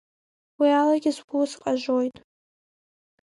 Уиалагьы 0.59 1.11
сгәы 1.17 1.39
сҟажоит. 1.51 2.15